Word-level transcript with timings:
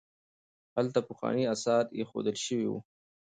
هلته 0.75 0.99
پخواني 1.09 1.43
اثار 1.53 1.83
ایښودل 1.97 2.37
شوي 2.45 2.67
وو. 2.69 2.79